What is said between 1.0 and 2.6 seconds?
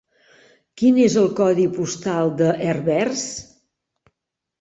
és el codi postal de